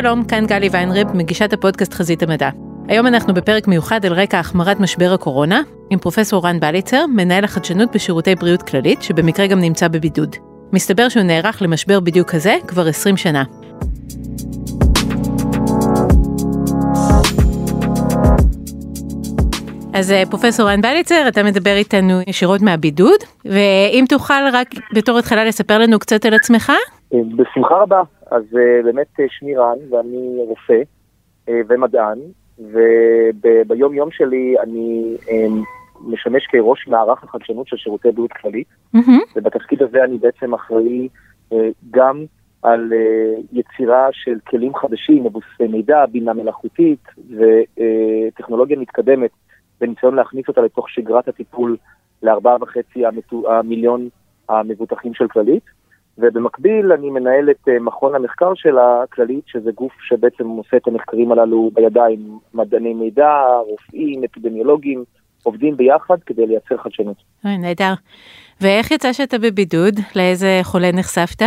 [0.00, 2.50] שלום, כאן גלי ויינריב, מגישת הפודקאסט חזית המדע.
[2.88, 7.94] היום אנחנו בפרק מיוחד על רקע החמרת משבר הקורונה, עם פרופסור רן בליצר, מנהל החדשנות
[7.94, 10.36] בשירותי בריאות כללית, שבמקרה גם נמצא בבידוד.
[10.72, 13.42] מסתבר שהוא נערך למשבר בדיוק כזה כבר 20 שנה.
[19.94, 25.44] אז אה, פרופסור רן בליצר, אתה מדבר איתנו ישירות מהבידוד, ואם תוכל רק בתור התחלה
[25.44, 26.72] לספר לנו קצת על עצמך?
[27.14, 28.02] אה, בשמחה רבה.
[28.36, 30.82] אז אה, באמת שמי רן, ואני רופא
[31.48, 32.18] ומדען,
[33.42, 35.16] וביום יום שלי אני
[36.00, 38.66] משמש כראש מערך החדשנות של שירותי בריאות כללית,
[38.96, 39.36] mm-hmm.
[39.36, 41.08] ובתפקיד הזה אני בעצם אחראי
[41.90, 42.24] גם
[42.62, 42.92] על
[43.52, 49.30] יצירה של כלים חדשים, מבוססי מידע, בינה מלאכותית וטכנולוגיה מתקדמת
[49.80, 51.76] בניסיון להכניס אותה לתוך שגרת הטיפול
[52.22, 53.02] לארבעה וחצי
[53.48, 54.08] המיליון
[54.48, 55.62] המבוטחים של כללית.
[56.18, 61.32] ובמקביל אני מנהל את אה, מכון המחקר של הכללית, שזה גוף שבעצם עושה את המחקרים
[61.32, 63.30] הללו בידיים, מדעני מידע,
[63.68, 65.04] רופאים, אפידמיולוגים,
[65.42, 67.16] עובדים ביחד כדי לייצר חדשנות.
[67.44, 67.92] אוי, נהדר.
[68.60, 69.94] ואיך יצא שאתה בבידוד?
[70.16, 71.42] לאיזה חולה נחשפת?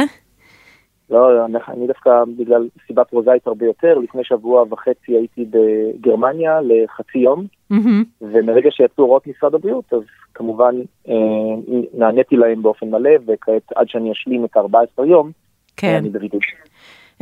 [1.10, 7.46] לא, אני דווקא בגלל סיבה פרוזאית הרבה יותר, לפני שבוע וחצי הייתי בגרמניה לחצי יום,
[7.74, 8.06] mm-hmm.
[8.22, 10.02] ומרגע שיצאו הוראות משרד הבריאות, אז
[10.34, 10.76] כמובן
[11.10, 11.14] אה,
[11.94, 15.32] נעניתי להם באופן מלא, וכעת עד שאני אשלים את 14 יום,
[15.78, 15.96] כן.
[15.96, 16.42] אני בבידוד.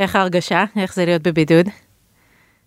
[0.00, 0.64] איך ההרגשה?
[0.76, 1.66] איך זה להיות בבידוד?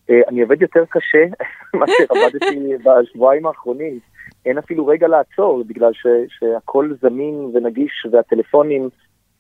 [0.10, 1.26] אה, אני עובד יותר קשה
[1.80, 4.00] מה שעבדתי בשבועיים האחרונים.
[4.46, 6.08] אין אפילו רגע לעצור, בגלל ש,
[6.40, 8.90] שהכל זמין ונגיש, והטלפונים,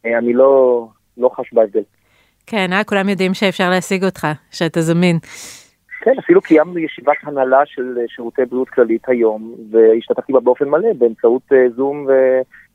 [0.05, 1.83] אה, אני לא, לא חש בהבדל.
[2.47, 5.17] כן, אה, כולם יודעים שאפשר להשיג אותך, שאתה זמין.
[6.01, 10.93] כן, אפילו קיימנו ישיבת הנהלה של אה, שירותי בריאות כללית היום, והשתתפתי בה באופן מלא
[10.97, 12.07] באמצעות אה, Zoom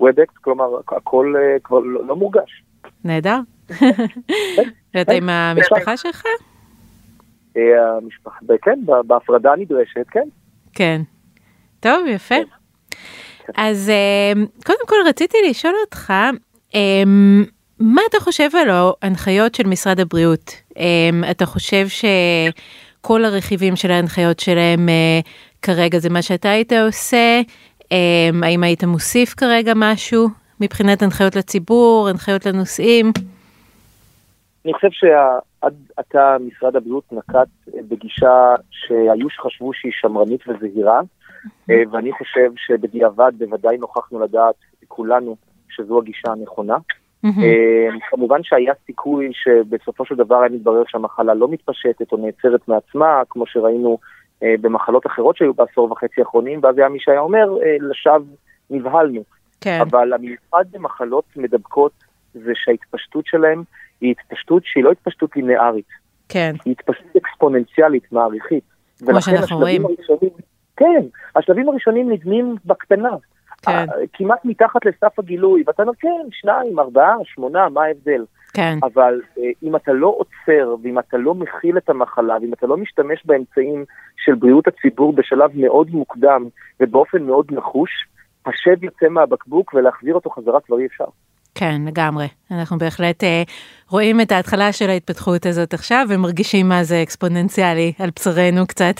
[0.01, 2.63] ו Webex, כלומר, הכל אה, כבר לא, לא מורגש.
[3.05, 3.39] נהדר.
[4.95, 6.23] ואתה עם המשפחה שלך?
[7.97, 10.29] המשפחה, כן, בהפרדה הנדרשת, כן.
[10.73, 11.01] כן.
[11.81, 12.35] טוב, יפה.
[12.35, 13.53] כן.
[13.57, 13.93] אז
[14.67, 16.13] קודם כל רציתי לשאול אותך,
[17.81, 20.63] מה אתה חושב על ההנחיות של משרד הבריאות?
[21.31, 22.05] אתה חושב ש...
[23.07, 25.21] כל הרכיבים של ההנחיות שלהם אה,
[25.63, 27.41] כרגע זה מה שאתה היית עושה?
[27.93, 30.29] אה, האם היית מוסיף כרגע משהו
[30.61, 33.13] מבחינת הנחיות לציבור, הנחיות לנוסעים?
[34.65, 37.49] אני חושב שעד עתה משרד הבריאות נקט
[37.89, 41.01] בגישה שהיו שחשבו שהיא שמרנית וזהירה,
[41.71, 44.55] אה, ואני חושב שבדיעבד בוודאי נוכחנו לדעת
[44.89, 45.37] כולנו
[45.71, 46.77] שזו הגישה הנכונה.
[47.25, 48.11] Mm-hmm.
[48.11, 53.47] כמובן שהיה סיכוי שבסופו של דבר היה מתברר שהמחלה לא מתפשטת או נעצרת מעצמה, כמו
[53.47, 53.99] שראינו
[54.43, 58.19] אה, במחלות אחרות שהיו בעשור וחצי האחרונים, ואז היה מי שהיה אומר, אה, לשווא
[58.71, 59.23] נבהלנו.
[59.61, 59.79] כן.
[59.81, 61.93] אבל המיוחד במחלות מדבקות
[62.35, 63.63] זה שההתפשטות שלהם
[64.01, 65.89] היא התפשטות שהיא לא התפשטות לינארית.
[66.29, 66.55] כן.
[66.65, 68.65] היא התפשטות אקספוננציאלית, מעריכית.
[68.99, 69.85] כמו שאנחנו רואים.
[69.85, 70.31] הראשונים,
[70.77, 71.03] כן,
[71.37, 73.17] השלבים הראשונים נדמים בקטנה.
[73.65, 73.87] כן.
[74.13, 78.25] כמעט מתחת לסף הגילוי, ואתה אומר, כן, שניים, ארבעה, שמונה, מה ההבדל?
[78.55, 78.79] כן.
[78.83, 82.77] אבל אה, אם אתה לא עוצר, ואם אתה לא מכיל את המחלה, ואם אתה לא
[82.77, 83.85] משתמש באמצעים
[84.25, 86.45] של בריאות הציבור בשלב מאוד מוקדם
[86.81, 87.91] ובאופן מאוד נחוש,
[88.47, 91.05] השד יוצא מהבקבוק ולהחזיר אותו חזרה כבר אי אפשר.
[91.55, 92.27] כן, לגמרי.
[92.51, 93.43] אנחנו בהחלט אה,
[93.91, 98.95] רואים את ההתחלה של ההתפתחות הזאת עכשיו ומרגישים מה זה אקספוננציאלי על בשרנו קצת.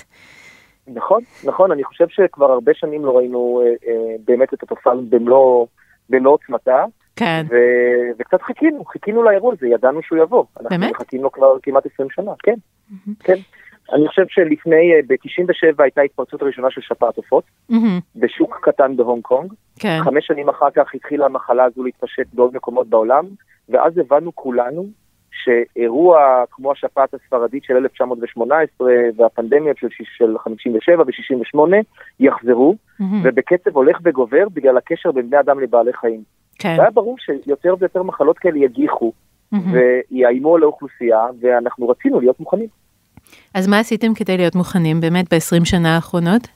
[0.89, 5.67] נכון, נכון, אני חושב שכבר הרבה שנים לא ראינו אה, אה, באמת את התופעה במלוא,
[6.11, 6.85] במלוא עוצמתה.
[7.17, 7.47] כן.
[7.51, 7.55] ו...
[8.19, 10.45] וקצת חיכינו, חיכינו לאירוע הזה, ידענו שהוא יבוא.
[10.57, 10.73] באמת?
[10.73, 12.55] אנחנו מחכים לו כבר כמעט 20 שנה, כן,
[12.91, 13.11] mm-hmm.
[13.25, 13.37] כן.
[13.93, 17.75] אני חושב שלפני, אה, ב-97 הייתה התפרצות הראשונה של שפעת עופות, mm-hmm.
[18.17, 19.53] בשוק קטן בהונג קונג.
[19.79, 19.99] כן.
[20.05, 23.25] חמש שנים אחר כך התחילה המחלה הזו להתפשט בעוד מקומות בעולם,
[23.69, 24.87] ואז הבנו כולנו
[25.43, 31.59] שאירוע כמו השפעת הספרדית של 1918 והפנדמיות של, של 57 ו-68
[32.21, 33.05] יחזרו, mm-hmm.
[33.23, 36.23] ובקצב הולך וגובר בגלל הקשר בין בני אדם לבעלי חיים.
[36.59, 36.75] כן.
[36.79, 39.13] והיה ברור שיותר ויותר מחלות כאלה יגיחו
[39.55, 39.57] mm-hmm.
[40.11, 42.69] ויאיימו על האוכלוסייה, ואנחנו רצינו להיות מוכנים.
[43.55, 46.49] אז מה עשיתם כדי להיות מוכנים באמת ב-20 שנה האחרונות?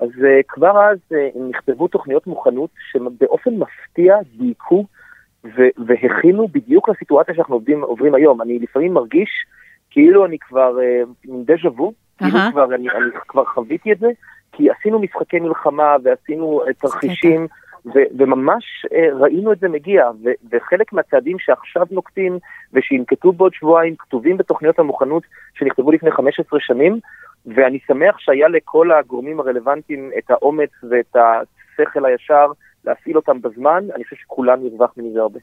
[0.00, 4.84] אז uh, כבר אז uh, נכתבו תוכניות מוכנות שבאופן מפתיע דייקו
[5.86, 8.42] והכינו בדיוק לסיטואציה שאנחנו עובדים, עוברים היום.
[8.42, 9.30] אני לפעמים מרגיש
[9.90, 14.08] כאילו אני כבר אה, עם דז'ה וו, כאילו כבר, אני, אני כבר חוויתי את זה,
[14.52, 17.46] כי עשינו משחקי מלחמה ועשינו אה, תרחישים.
[17.86, 22.38] ו- וממש uh, ראינו את זה מגיע, ו- וחלק מהצעדים שעכשיו נוקטים
[22.72, 25.22] ושינקטו בעוד שבועיים כתובים בתוכניות המוכנות
[25.54, 26.98] שנכתבו לפני 15 שנים,
[27.46, 32.46] ואני שמח שהיה לכל הגורמים הרלוונטיים את האומץ ואת השכל הישר
[32.84, 35.40] להפעיל אותם בזמן, אני חושב שכולנו הרווחנו מזה הרבה.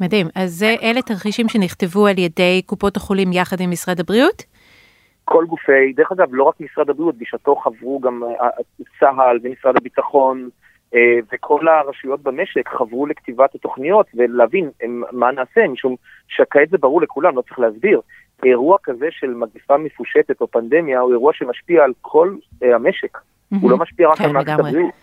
[0.00, 0.26] מדהים.
[0.34, 4.42] אז זה, אלה תרחישים שנכתבו על ידי קופות החולים יחד עם משרד הבריאות?
[5.24, 8.48] כל גופי, דרך אגב, לא רק משרד הבריאות, בשעתו חברו גם אה,
[9.00, 10.48] צה"ל ומשרד הביטחון,
[10.94, 14.70] אה, וכל הרשויות במשק חברו לכתיבת התוכניות ולהבין
[15.12, 15.96] מה נעשה, משום
[16.28, 18.00] שכעת זה ברור לכולם, לא צריך להסביר.
[18.44, 23.18] אירוע כזה של מגפה מפושטת או פנדמיה הוא אירוע שמשפיע על כל אה, המשק,
[23.60, 24.70] הוא לא משפיע רק כן, על מערכת לגמרי.
[24.70, 24.94] הבריאות.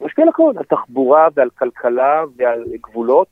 [0.00, 3.28] משפיע על הכל, על תחבורה ועל כלכלה ועל גבולות,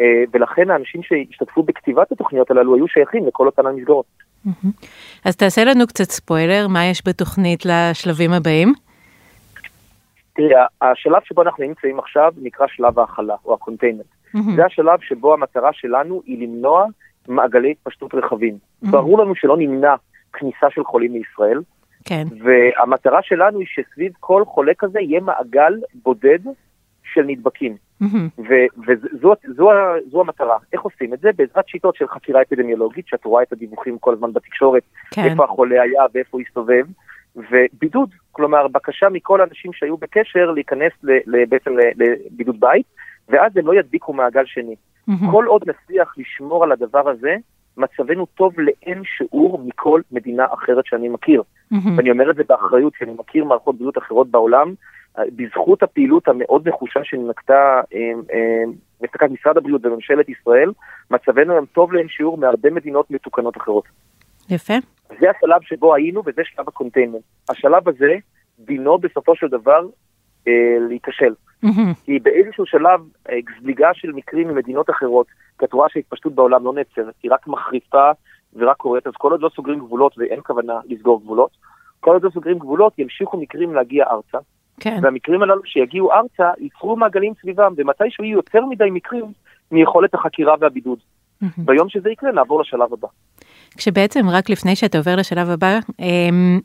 [0.00, 4.06] אה, ולכן האנשים שהשתתפו בכתיבת התוכניות הללו היו שייכים לכל אותן המסגרות.
[5.24, 8.72] אז תעשה לנו קצת ספוילר, מה יש בתוכנית לשלבים הבאים?
[10.34, 14.06] תראה, השלב שבו אנחנו נמצאים עכשיו נקרא שלב ההכלה, או ה containment.
[14.56, 16.84] זה השלב שבו המטרה שלנו היא למנוע
[17.28, 18.58] מעגלי התפשטות רחבים.
[18.82, 19.94] ברור לנו שלא נמנע
[20.32, 21.60] כניסה של חולים לישראל,
[22.04, 22.24] כן.
[22.44, 26.38] והמטרה שלנו היא שסביב כל חולה כזה יהיה מעגל בודד
[27.14, 27.76] של נדבקים.
[28.38, 29.08] ו- וזו
[29.56, 29.70] זו,
[30.10, 30.56] זו המטרה.
[30.72, 31.30] איך עושים את זה?
[31.36, 35.22] בעזרת שיטות של חקירה אפידמיולוגית, שאת רואה את הדיווחים כל הזמן בתקשורת, כן.
[35.24, 36.84] איפה החולה היה ואיפה הוא הסתובב,
[37.36, 42.86] ובידוד, כלומר בקשה מכל האנשים שהיו בקשר להיכנס ל- בעצם לבידוד בית,
[43.28, 44.74] ואז הם לא ידביקו מעגל שני.
[45.30, 47.36] כל עוד נצליח לשמור על הדבר הזה,
[47.76, 51.42] מצבנו טוב לאין שיעור מכל מדינה אחרת שאני מכיר.
[51.96, 54.74] ואני אומר את זה באחריות, כי אני מכיר מערכות בריאות אחרות בעולם,
[55.18, 57.98] אה, בזכות הפעילות המאוד נחושה שנקטה אה,
[58.32, 58.62] אה,
[59.00, 60.72] נקטה משרד הבריאות וממשלת ישראל,
[61.10, 63.84] מצבנו היום טוב לאין שיעור מהרבה מדינות מתוקנות אחרות.
[64.50, 64.74] יפה.
[65.08, 67.22] זה השלב שבו היינו וזה שלב ה containment.
[67.48, 68.14] השלב הזה,
[68.58, 69.86] דינו בסופו של דבר
[70.48, 71.34] אה, להיכשל.
[72.04, 73.00] כי באיזשהו שלב
[73.30, 75.26] אה, זליגה של מקרים ממדינות אחרות,
[75.58, 78.10] כי את רואה שההתפשטות בעולם לא נעצרת, היא רק מחריפה
[78.54, 81.50] ורק קורית, אז כל עוד לא סוגרים גבולות ואין כוונה לסגור גבולות,
[82.00, 84.38] כל עוד לא סוגרים גבולות ימשיכו מקרים להגיע ארצה,
[84.80, 84.98] כן.
[85.02, 89.24] והמקרים הללו שיגיעו ארצה ייצרו מעגלים סביבם, ומתישהו יהיו יותר מדי מקרים
[89.70, 90.98] מיכולת החקירה והבידוד.
[91.58, 93.08] ביום שזה יקרה נעבור לשלב הבא.
[93.76, 96.60] כשבעצם רק לפני שאתה עובר לשלב הבא, אמ,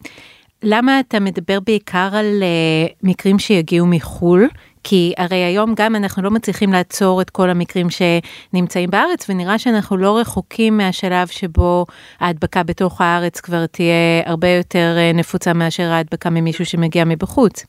[0.63, 4.47] למה אתה מדבר בעיקר על אה, מקרים שיגיעו מחו"ל?
[4.83, 9.97] כי הרי היום גם אנחנו לא מצליחים לעצור את כל המקרים שנמצאים בארץ, ונראה שאנחנו
[9.97, 11.85] לא רחוקים מהשלב שבו
[12.19, 17.65] ההדבקה בתוך הארץ כבר תהיה הרבה יותר אה, נפוצה מאשר ההדבקה ממישהו שמגיע מבחוץ.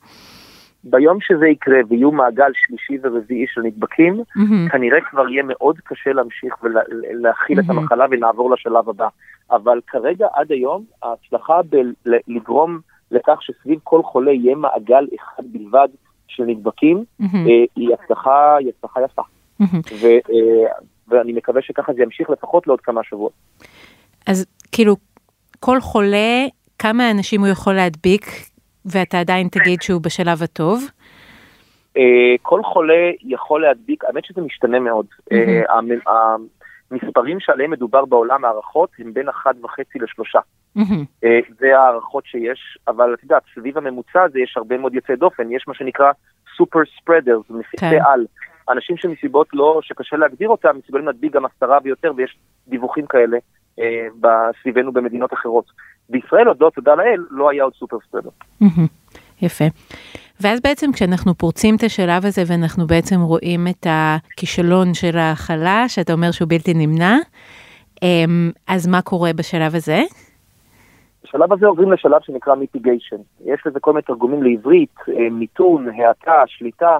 [0.83, 4.23] ביום שזה יקרה ויהיו מעגל שלישי ורביעי של נדבקים,
[4.71, 9.07] כנראה כבר יהיה מאוד קשה להמשיך ולהכיל את המחלה ונעבור לשלב הבא.
[9.51, 11.59] אבל כרגע עד היום ההצלחה
[12.05, 12.79] בלגרום
[13.11, 15.87] לכך שסביב כל חולה יהיה מעגל אחד בלבד
[16.27, 17.27] של נדבקים, אה,
[17.75, 19.21] היא הצלחה, היא הצלחה יפה.
[20.01, 20.71] ו, אה,
[21.07, 23.31] ואני מקווה שככה זה ימשיך לפחות לעוד כמה שבועות.
[24.27, 24.95] אז כאילו,
[25.59, 26.45] כל חולה,
[26.79, 28.25] כמה אנשים הוא יכול להדביק,
[28.85, 30.83] ואתה עדיין תגיד שהוא בשלב הטוב?
[31.97, 35.05] אה, כל חולה יכול להדביק, האמת שזה משתנה מאוד.
[35.69, 35.99] המ-
[36.91, 40.39] המספרים שעליהם מדובר בעולם, הערכות, הם בין אחת וחצי לשלושה.
[41.23, 45.51] אה, זה הערכות שיש, אבל את יודעת, סביב הממוצע הזה יש הרבה מאוד יוצאי דופן,
[45.51, 46.11] יש מה שנקרא
[46.57, 47.99] סופר ספרדרס, מפיצי כן.
[48.05, 48.25] על.
[48.69, 52.37] אנשים שמסיבות לא, שקשה להגדיר אותם, מסוגלים להדביק גם עשרה ויותר, ויש
[52.67, 53.37] דיווחים כאלה
[53.79, 54.07] אה,
[54.61, 55.65] סביבנו במדינות אחרות.
[56.09, 58.29] בישראל עוד לא, תודה לאל, לא היה עוד סופר ספרדר.
[59.41, 59.65] יפה.
[60.41, 66.13] ואז בעצם כשאנחנו פורצים את השלב הזה ואנחנו בעצם רואים את הכישלון של ההכלה, שאתה
[66.13, 67.17] אומר שהוא בלתי נמנע,
[68.03, 69.99] אמ, אז מה קורה בשלב הזה?
[71.23, 73.15] בשלב הזה עוברים לשלב שנקרא מיטיגיישן.
[73.45, 76.97] יש לזה כל מיני תרגומים לעברית, אה, מיתון, האטה, שליטה,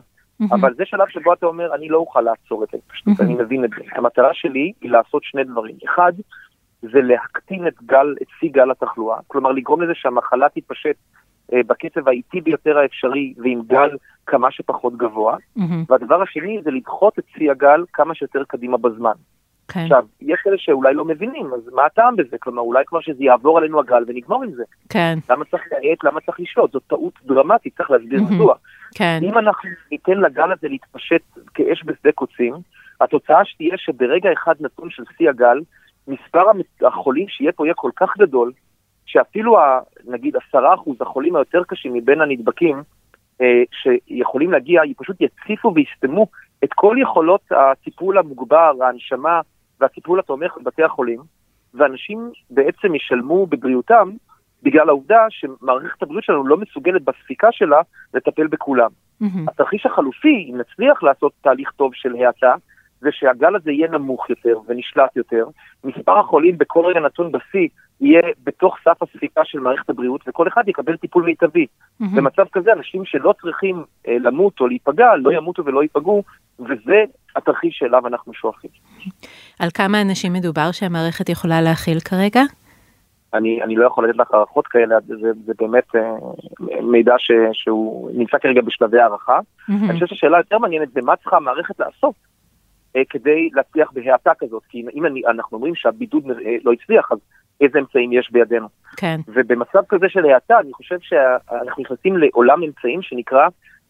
[0.52, 3.70] אבל זה שלב שבו אתה אומר, אני לא אוכל לעצור את ההתפשטות, אני מבין את
[3.70, 3.84] זה.
[3.96, 5.76] המטרה שלי היא לעשות שני דברים.
[5.86, 6.14] אחד,
[6.82, 10.96] זה להקטין את גל, את שיא גל התחלואה, כלומר לגרום לזה שהמחלה תתפשט
[11.54, 13.90] אה, בקצב האיטי ביותר האפשרי ועם גל
[14.26, 15.38] כמה שפחות גבוה.
[15.90, 19.14] והדבר השני זה לדחות את שיא הגל כמה שיותר קדימה בזמן.
[19.68, 19.80] כן.
[19.80, 22.38] עכשיו, יש כאלה שאולי לא מבינים, אז מה הטעם בזה?
[22.40, 24.64] כלומר, אולי כבר שזה יעבור עלינו הגל ונגמור עם זה.
[24.90, 26.04] כן, למה צריך להאט?
[26.04, 26.72] למה צריך לשלוט?
[26.72, 28.36] זו טעות דרמטית, צריך להסביר מהמם.
[28.36, 28.56] מדוע.
[28.96, 31.22] כן, אם אנחנו ניתן לגל הזה להתפשט
[31.54, 32.54] כאש בשדה קוצים,
[33.02, 35.60] התוצאה שתהיה שברגע אחד נתון של שיא הגל,
[36.10, 36.44] מספר
[36.88, 38.52] החולים שיהיה פה יהיה כל כך גדול,
[39.06, 42.84] שאפילו ה, נגיד עשרה אחוז החולים היותר קשים מבין הנדבקים,
[43.42, 46.28] אה, שיכולים להגיע, פשוט יציפו ויסתמו
[46.64, 49.42] את כל יכולות הטיפול המוגבר, ההנשמה
[49.80, 51.20] והטיפול התומך בבתי החולים,
[51.74, 54.10] ואנשים בעצם ישלמו בבריאותם
[54.64, 57.82] בגלל העובדה שמערכת הבריאות שלנו לא מסוגלת בספיקה שלה
[58.14, 58.90] לטפל בכולם.
[59.20, 59.50] מהמם.
[59.50, 62.56] התרחיש החלופי, אם נצליח לעשות תהליך טוב של האטה,
[63.02, 65.46] זה שהגל הזה יהיה נמוך יותר ונשלט יותר,
[65.84, 67.68] מספר החולים בכל רגע נתון בשיא
[68.02, 71.66] יהיה בתוך סף הספיקה של מערכת הבריאות, וכל אחד יקבל טיפול מיטבי.
[71.66, 72.06] Mm-hmm.
[72.16, 76.24] במצב כזה, אנשים שלא צריכים אה, למות או להיפגע, לא ימותו ולא ייפגעו,
[76.60, 77.04] וזה
[77.36, 78.70] התרחיש שאליו אנחנו שואפים.
[79.60, 82.42] על כמה אנשים מדובר שהמערכת יכולה להכיל כרגע?
[83.34, 88.12] אני, אני לא יכול לתת לך הערכות כאלה, זה, זה באמת אה, מידע ש, שהוא
[88.14, 89.40] נמצא כרגע בשלבי הערכה.
[89.40, 89.72] Mm-hmm.
[89.90, 92.16] אני חושב שהשאלה יותר מעניינת זה מה צריכה המערכת לעשות
[93.10, 97.18] כדי להצליח בהאטה כזאת, כי אם אני, אנחנו אומרים שהבידוד אה, לא הצליח, אז
[97.62, 98.68] איזה אמצעים יש בידינו.
[98.98, 99.20] כן.
[99.28, 103.48] ובמצב כזה של האטה, אני חושב שאנחנו נכנסים לעולם אמצעים שנקרא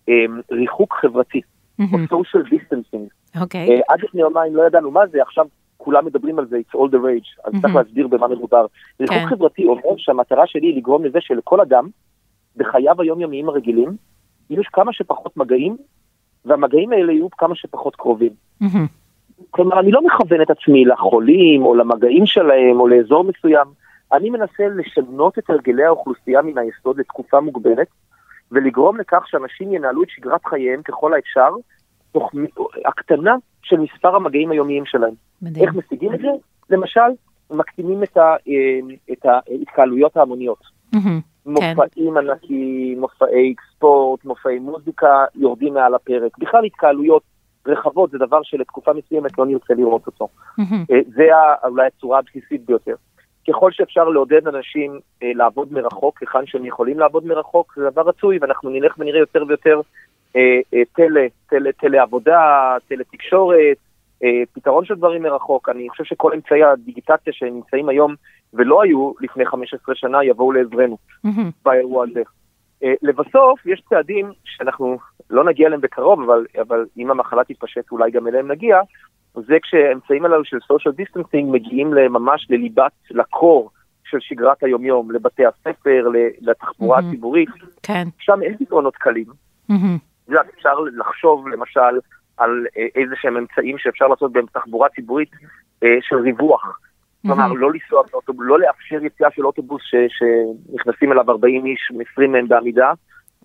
[0.10, 1.42] אה, ריחוק חברתי,
[1.82, 1.84] mm-hmm.
[2.12, 3.40] או social distancing.
[3.42, 3.68] אוקיי.
[3.68, 3.72] Okay.
[3.72, 5.46] אה, עד לפני יומיים לא ידענו מה זה, עכשיו
[5.78, 7.62] כולם מדברים על זה, it's all the rage, אז mm-hmm.
[7.62, 8.66] צריך להסביר במה מדובר.
[8.98, 9.04] כן.
[9.04, 11.88] ריחוק חברתי אומר שהמטרה שלי היא לגרום לזה שלכל אדם,
[12.56, 13.90] בחייו היומיומיים הרגילים,
[14.50, 15.78] יהיו כמה שפחות מגעים,
[16.46, 18.32] והמגעים האלה יהיו כמה שפחות קרובים.
[18.64, 18.88] Mm-hmm.
[19.52, 23.68] כלומר, אני לא מכוון את עצמי לחולים, או למגעים שלהם, או לאזור מסוים.
[24.14, 27.88] אני מנסה לשנות את הרגלי האוכלוסייה מן היסוד לתקופה מוגבלת,
[28.52, 31.50] ולגרום לכך שאנשים ינהלו את שגרת חייהם ככל האפשר,
[32.12, 32.32] תוך
[32.86, 35.14] הקטנה של מספר המגעים היומיים שלהם.
[35.42, 35.66] מדהים.
[35.66, 36.28] איך משיגים את זה?
[36.70, 37.10] למשל,
[37.52, 40.62] מקטינים את, ה, אה, את ההתקהלויות ההמוניות.
[40.96, 42.18] Mm-hmm, מופעים כן.
[42.18, 46.38] ענקיים, מופעי ספורט, מופעי מוזיקה, יורדים מעל הפרק.
[46.38, 47.24] בכלל התקהלויות
[47.68, 50.28] רחבות זה דבר שלתקופה מסוימת לא נרצה לראות אותו.
[50.60, 50.94] Mm-hmm.
[51.16, 51.24] זה
[51.64, 52.96] אולי הצורה הבסיסית ביותר.
[53.48, 58.38] ככל שאפשר לעודד אנשים אה, לעבוד מרחוק, היכן שהם יכולים לעבוד מרחוק, זה דבר רצוי,
[58.42, 59.82] ואנחנו נלך ונראה יותר ויותר
[60.36, 63.74] אה, אה, טלה, טלה, טלה עבודה, טלה תקשורת, אה,
[64.54, 65.70] פתרון של דברים מרחוק.
[65.70, 68.16] אני חושב שכל אמצעי הדיגיטציה שנמצאים היום
[68.54, 70.98] ולא היו לפני 15 שנה יבואו לעזרנו.
[71.66, 72.22] באירוע הזה.
[72.84, 74.98] אה, לבסוף, יש צעדים שאנחנו
[75.30, 78.80] לא נגיע אליהם בקרוב, אבל, אבל אם המחלה תתפשט אולי גם אליהם נגיע,
[79.36, 83.70] זה כשהאמצעים הללו של social distancing מגיעים ממש לליבת, לקור
[84.04, 86.08] של שגרת היומיום, לבתי הספר,
[86.42, 87.06] לתחבורה mm-hmm.
[87.08, 87.50] הציבורית.
[87.84, 88.08] כן.
[88.20, 89.26] שם אין פתרונות קלים.
[89.72, 90.34] Mm-hmm.
[90.58, 92.00] אפשר לחשוב למשל
[92.40, 95.32] על אה, איזה שהם אמצעים שאפשר לעשות בהם תחבורה ציבורית
[95.84, 96.80] אה, של ריווח.
[97.22, 102.48] כלומר, לא לנסוע באוטובוס, לא לאפשר יציאה של אוטובוס שנכנסים אליו 40 איש, 20 מהם
[102.48, 102.92] בעמידה,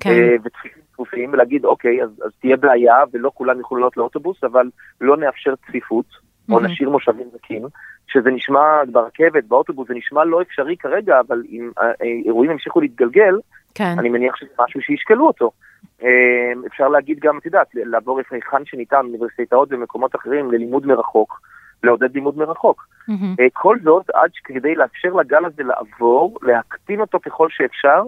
[0.01, 0.11] כן.
[0.11, 4.71] אה, וצפופים, ולהגיד, אוקיי, אז, אז תהיה בעיה, ולא כולם יוכלו לעלות לאוטובוס, אבל
[5.01, 6.07] לא נאפשר צפיפות,
[6.51, 7.63] או נשאיר מושבים ריקים,
[8.07, 11.71] שזה נשמע ברכבת, באוטובוס, זה נשמע לא אפשרי כרגע, אבל אם
[12.01, 13.35] האירועים ימשיכו להתגלגל,
[13.75, 13.95] כן.
[13.99, 15.51] אני מניח שזה משהו שישקלו אותו.
[16.67, 21.41] אפשר להגיד גם, את יודעת, לעבור היכן שניתן, אוניברסיטאות ומקומות אחרים ללימוד מרחוק.
[21.85, 22.87] לעודד לימוד מרחוק.
[23.11, 23.43] Mm-hmm.
[23.53, 28.03] כל זאת עד כדי לאפשר לגל הזה לעבור, להקטין אותו ככל שאפשר,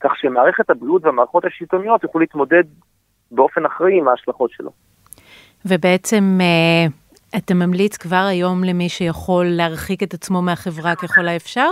[0.00, 2.64] כך שמערכת הבריאות והמערכות השלטוניות יוכלו להתמודד
[3.30, 4.70] באופן אחראי עם ההשלכות שלו.
[5.66, 6.86] ובעצם אה,
[7.38, 11.68] אתה ממליץ כבר היום למי שיכול להרחיק את עצמו מהחברה ככל האפשר?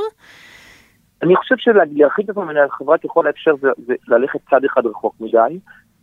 [1.22, 5.58] אני חושב שלהרחיק את עצמו מהחברה ככל האפשר זה, זה ללכת צד אחד רחוק מדי.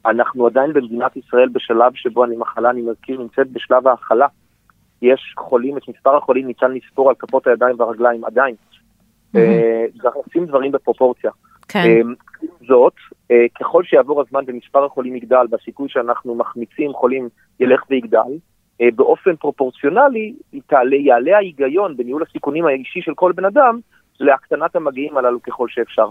[0.05, 4.27] אנחנו עדיין במדינת ישראל בשלב שבו אני מחלה, אני מזכיר, נמצאת בשלב ההכלה.
[5.01, 8.55] יש חולים, את מספר החולים ניתן לספור על כפות הידיים והרגליים עדיין.
[10.01, 11.31] צריך לשים דברים בפרופורציה.
[11.67, 11.79] כן.
[11.79, 12.01] אה,
[12.67, 12.93] זאת,
[13.31, 18.19] אה, ככל שיעבור הזמן ומספר החולים יגדל והסיכוי שאנחנו מחמיצים חולים ילך ויגדל,
[18.81, 20.33] אה, באופן פרופורציונלי
[20.91, 23.79] יעלה ההיגיון בניהול הסיכונים האישי של כל בן אדם
[24.19, 26.09] להקטנת המגעים הללו ככל שאפשר.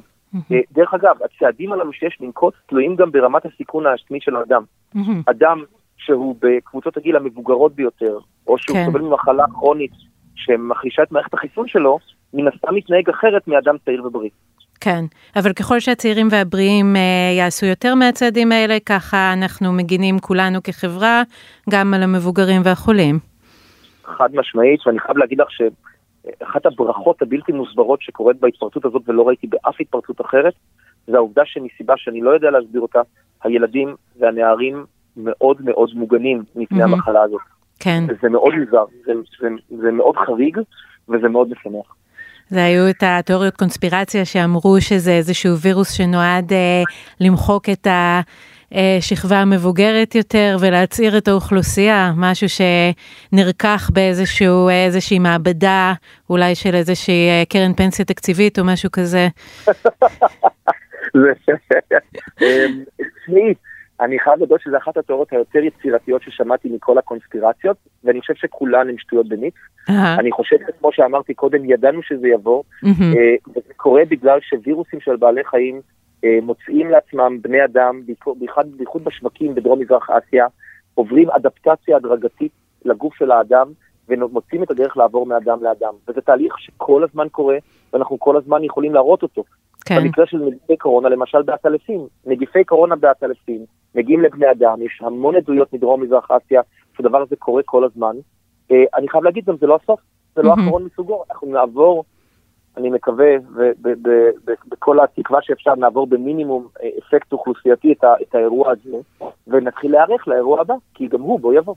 [0.72, 4.62] דרך אגב, הצעדים הללו שיש לנקוט תלויים גם ברמת הסיכון העצמי של האדם.
[5.26, 5.64] אדם
[5.98, 8.84] שהוא בקבוצות הגיל המבוגרות ביותר, או שהוא כן.
[8.86, 9.92] סובל ממחלה כרונית
[10.34, 11.98] שמחלישה את מערכת החיסון שלו,
[12.34, 14.30] מן הסתם מתנהג אחרת מאדם צעיר ובריא.
[14.80, 15.04] כן,
[15.36, 17.00] אבל ככל שהצעירים והבריאים אה,
[17.38, 21.22] יעשו יותר מהצעדים האלה, ככה אנחנו מגינים כולנו כחברה
[21.70, 23.18] גם על המבוגרים והחולים.
[24.04, 25.50] חד משמעית, ואני חייב להגיד לך
[26.26, 30.54] שאחת הברכות הבלתי מוסברות שקורית בהתפרצות הזאת ולא ראיתי באף התפרצות אחרת,
[31.06, 33.00] זה העובדה שמסיבה שאני לא יודע להסביר אותה,
[33.44, 34.84] הילדים והנערים
[35.16, 36.86] מאוד מאוד מוגנים מפני mm-hmm.
[36.86, 37.40] המחלה הזאת.
[37.80, 38.04] כן.
[38.22, 39.48] זה מאוד מוזר, זה, זה,
[39.82, 40.58] זה מאוד חריג
[41.08, 41.94] וזה מאוד משמח.
[42.48, 46.82] זה היו את התיאוריות קונספירציה שאמרו שזה איזשהו וירוס שנועד אה,
[47.20, 47.86] למחוק את
[48.72, 55.92] השכבה המבוגרת יותר ולהצעיר את האוכלוסייה, משהו שנרקח באיזשהו, איזושהי מעבדה,
[56.30, 59.28] אולי של איזושהי אה, קרן פנסיה תקציבית או משהו כזה.
[63.26, 63.54] תשמעי,
[64.00, 68.98] אני חייב לדעת שזו אחת התיאוריות היותר יצירתיות ששמעתי מכל הקונספירציות, ואני חושב שכולן הן
[68.98, 69.54] שטויות במיץ.
[69.88, 73.48] אני חושב שכמו שאמרתי קודם, ידענו שזה יבוא, uh-huh.
[73.50, 75.80] וזה קורה בגלל שווירוסים של בעלי חיים אה,
[76.42, 78.00] מוצאים לעצמם בני אדם,
[78.76, 80.46] בייחוד בשווקים בדרום מזרח אסיה,
[80.94, 82.52] עוברים אדפטציה הדרגתית
[82.84, 83.66] לגוף של האדם,
[84.08, 85.94] ומוצאים את הדרך לעבור מאדם לאדם.
[86.08, 87.58] וזה תהליך שכל הזמן קורה,
[87.92, 89.44] ואנחנו כל הזמן יכולים להראות אותו.
[89.84, 89.96] כן.
[90.00, 95.72] במקרה של נגיפי קורונה, למשל בעטלפים, נגיפי קורונה בעטלפים מגיעים לבני אדם, יש המון עדויות
[95.72, 96.60] מדרום מזרח אסיה,
[96.96, 98.16] שהדבר הזה קורה כל הזמן.
[98.70, 100.00] אה, אני חייב להגיד גם, זה לא הסוף,
[100.36, 100.50] זה לא.
[100.50, 102.04] האחרון מסוגו, אנחנו נעבור,
[102.76, 103.26] אני מקווה,
[104.66, 108.96] ובכל התקווה שאפשר, נעבור במינימום אה, אפקט אוכלוסייתי את, את האירוע הזה,
[109.46, 111.74] ונתחיל להיערך לאירוע הבא, כי גם הוא בוא יבוא.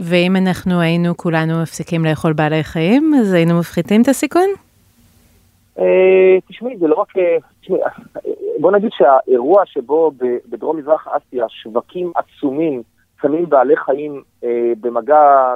[0.00, 4.48] ואם אנחנו היינו כולנו מפסיקים לאכול בעלי חיים, אז היינו מפחיתים את הסיכון?
[5.78, 7.16] אה, תשמעי, זה לא רק...
[7.16, 7.80] אה, תשמעי,
[8.60, 10.12] בוא נגיד שהאירוע שבו
[10.48, 12.82] בדרום מזרח אסיה שווקים עצומים
[13.22, 14.22] שמים בעלי חיים
[14.80, 15.54] במגע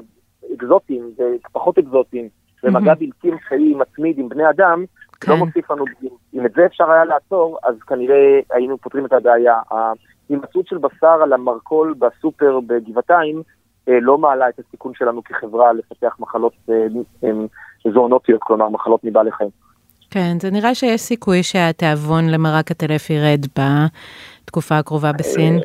[0.54, 2.28] אקזוטיים ופחות אקזוטיים,
[2.70, 2.86] מהמם.
[2.86, 4.84] בלתי אמצעי מתמיד עם בני אדם,
[5.20, 5.32] כן.
[5.32, 6.20] לא מוסיף לנו בדיוק.
[6.34, 9.54] אם את זה אפשר היה לעצור, אז כנראה היינו פותרים את הבעיה.
[9.70, 13.42] ההימצאות של בשר על המרכול בסופר בגבעתיים
[13.88, 16.74] אה, לא מעלה את הסיכון שלנו כחברה לפתח מחלות אה,
[17.24, 17.30] אה,
[17.92, 19.50] זואונוטיות, כלומר מחלות מבעלי חיים.
[20.10, 23.46] כן, זה נראה שיש סיכוי שהתיאבון למרק הטלף ירד
[24.44, 25.60] בתקופה הקרובה בסין.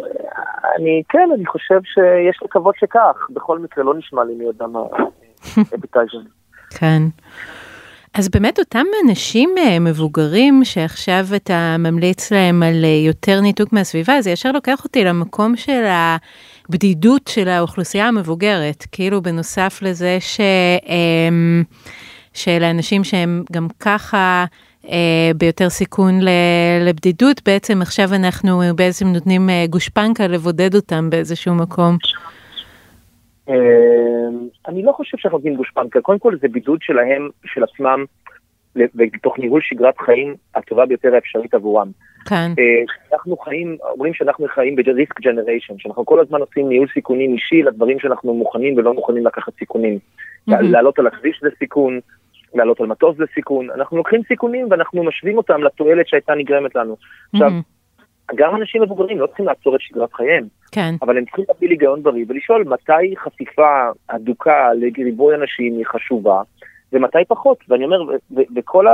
[0.77, 3.27] אני, כן, אני חושב שיש לקוות שכך.
[3.29, 4.79] בכל מקרה, לא נשמע לי מי יודע מה
[5.75, 6.17] אפטייזר.
[6.71, 7.03] כן.
[8.13, 14.21] אז באמת אותם אנשים אה, מבוגרים שעכשיו אתה ממליץ להם על אה, יותר ניתוק מהסביבה,
[14.21, 20.39] זה ישר לוקח אותי למקום של הבדידות של האוכלוסייה המבוגרת, כאילו בנוסף לזה ש...
[20.87, 21.63] אמ,
[22.33, 24.45] של האנשים שהם גם ככה
[24.89, 26.19] אה, ביותר סיכון
[26.81, 31.97] לבדידות, בעצם עכשיו אנחנו בעצם נותנים גושפנקה לבודד אותם באיזשהו מקום.
[33.51, 34.27] אה,
[34.67, 36.01] אני לא חושב שאנחנו נותנים גושפנקה.
[36.01, 38.05] קודם כל זה בידוד שלהם, של עצמם,
[38.75, 41.91] ותוך ניהול שגרת חיים הטובה ביותר האפשרית עבורם.
[42.25, 47.33] כאן, אה, אנחנו חיים, אומרים שאנחנו חיים ב-risk generation, שאנחנו כל הזמן עושים ניהול סיכונים
[47.33, 49.99] אישי לדברים שאנחנו מוכנים ולא מוכנים לקחת סיכונים.
[50.47, 51.99] לעלות על הכביש זה סיכון,
[52.53, 56.95] לעלות על מטוס זה סיכון, אנחנו לוקחים סיכונים ואנחנו משווים אותם לתועלת שהייתה נגרמת לנו.
[57.33, 57.51] עכשיו.
[58.35, 62.03] גם אנשים מבוגרים לא צריכים לעצור את שגרת חייהם, כן, אבל הם צריכים להפעיל היגיון
[62.03, 66.41] בריא ולשאול מתי חשיפה הדוקה לריבוי אנשים היא חשובה
[66.93, 67.57] ומתי פחות.
[67.69, 67.97] ואני אומר,
[68.55, 68.85] וכל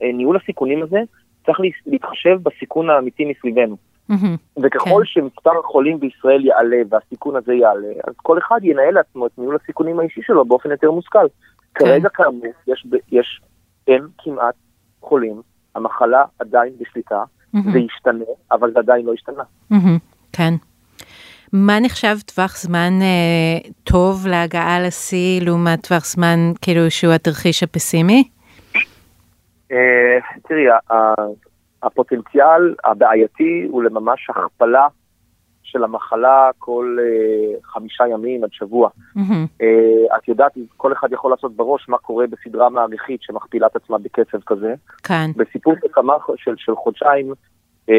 [0.00, 0.98] הניהול הסיכונים הזה
[1.46, 3.76] צריך לה- להתחשב בסיכון האמיתי מסביבנו.
[4.62, 5.04] וככל כן.
[5.04, 10.00] שמספר החולים בישראל יעלה והסיכון הזה יעלה, אז כל אחד ינהל לעצמו את ניהול הסיכונים
[10.00, 11.26] האישי שלו באופן יותר מושכל.
[11.74, 11.84] כן.
[11.84, 13.40] כרגע כאמור, יש, יש,
[13.88, 14.54] אין כמעט
[15.00, 15.42] חולים,
[15.74, 17.22] המחלה עדיין בשליטה,
[17.72, 19.42] זה ישתנה, אבל זה עדיין לא השתנה.
[20.32, 20.54] כן.
[21.52, 28.28] מה נחשב טווח זמן אה, טוב להגעה לשיא לעומת טווח זמן כאילו שהוא התרחיש הפסימי?
[29.72, 30.64] אה, תראי,
[31.82, 34.86] הפוטנציאל הבעייתי הוא לממש הכפלה
[35.74, 38.88] של המחלה כל אה, חמישה ימים עד שבוע.
[39.14, 43.76] מהמם, אה, את יודעת, כל אחד יכול לעשות בראש מה קורה בסדרה מעריכית שמכפילה את
[43.76, 44.74] עצמה בקצב כזה.
[45.02, 47.32] כאן, בסיפור של כמה, של, של חודשיים,
[47.90, 47.94] אה,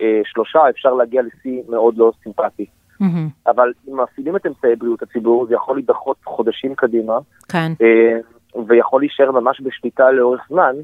[0.00, 2.66] אה, שלושה, אפשר להגיע לשיא מאוד לא סימפטי.
[3.00, 8.18] מהמם, אבל אם מפעילים את אמצעי בריאות הציבור, זה יכול להידחות חודשים קדימה, כאן, אה,
[8.66, 10.74] ויכול להישאר ממש בשליטה לאורך זמן,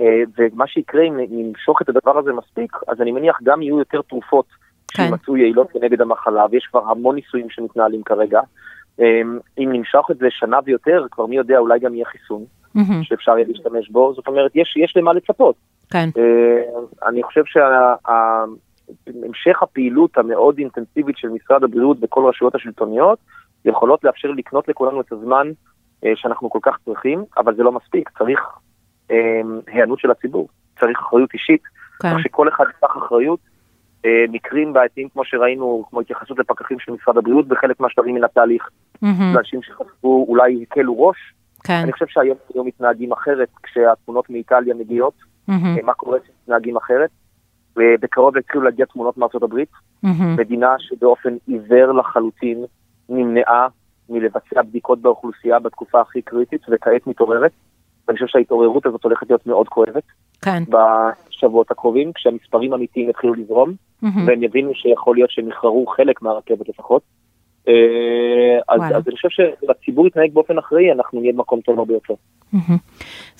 [0.00, 4.00] אה, ומה שיקרה אם נמשוך את הדבר הזה מספיק, אז אני מניח גם יהיו יותר
[4.02, 4.46] תרופות
[4.94, 5.06] כן.
[5.06, 8.40] שימצאו יעילות כנגד המחלה, ויש כבר המון ניסויים שמתנהלים כרגע.
[9.00, 9.20] אה,
[9.58, 13.32] אם נמשוך את זה שנה ויותר, כבר מי יודע, אולי גם יהיה חיסון מהמם, שאפשר
[13.38, 15.54] יהיה להשתמש בו, זאת אומרת, יש, יש למה לצפות.
[15.90, 16.62] כאן, אה,
[17.08, 18.42] אני חושב שהמשך
[19.62, 23.18] הפעילות המאוד אינטנסיבית של משרד הבריאות בכל הרשויות השלטוניות
[23.64, 25.50] יכולות לאפשר לקנות לכולנו את הזמן
[26.04, 28.40] אה, שאנחנו כל כך צריכים, אבל זה לא מספיק, צריך
[29.10, 30.48] אה, היענות של הציבור,
[30.80, 31.62] צריך אחריות אישית,
[32.00, 33.49] כאן, כך שכל אחד ייקח אחריות.
[34.04, 38.68] אה, מקרים בעייתיים כמו שראינו, כמו התייחסות לפקחים של משרד הבריאות בחלק מהשלבים מן התהליך,
[39.02, 41.16] מהמם, לאנשים שחשבו אולי הקלו ראש,
[41.64, 45.14] כאן, אני חושב שהיום היום מתנהגים אחרת כשהתמונות מאיטליה מגיעות.
[45.48, 47.10] מהמם, מה קורה כשמתנהגים אחרת.
[47.76, 49.68] ובקרוב התחילו להגיע תמונות מארצות הברית,
[50.02, 52.64] מהמם, מדינה שבאופן עיוור לחלוטין
[53.08, 53.68] נמנעה
[54.08, 57.52] מלבצע בדיקות באוכלוסייה בתקופה הכי קריטית וכעת מתעוררת.
[58.10, 60.02] ואני חושב שההתעוררות הזאת הולכת להיות מאוד כואבת
[60.42, 66.22] כאן, בשבועות הקרובים, כשהמספרים האמיתיים יתחילו לזרום, מהמם, והם יבינו שיכול להיות שהם יחררו חלק
[66.22, 67.02] מהרכבת לפחות.
[67.68, 67.74] אה,
[68.68, 68.80] אז.
[68.96, 72.14] אז אני חושב שהציבור יתנהג באופן אחראי, אנחנו נהיה במקום טוב הרבה יותר.
[72.52, 72.76] מהמם.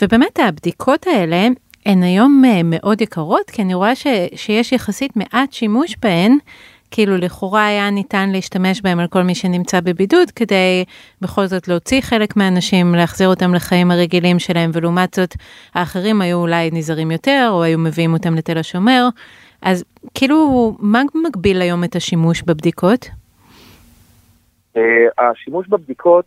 [0.02, 1.46] ובאמת הבדיקות האלה
[1.86, 6.38] הן היום אה, מאוד יקרות, כי אני רואה ש, שיש יחסית מעט שימוש בהן,
[6.90, 10.84] כאילו לכאורה היה ניתן להשתמש בהן על כל מי שנמצא בבידוד, כדי
[11.20, 15.34] בכל זאת להוציא חלק מהאנשים, להחזיר אותם לחיים הרגילים שלהם, ולעומת זאת
[15.74, 19.08] האחרים היו אולי נזהרים יותר, או היו מביאים אותם לתל השומר.
[19.62, 23.08] אז כאילו, מה מגביל היום את השימוש בבדיקות?
[24.76, 24.80] Uh,
[25.18, 26.24] השימוש בבדיקות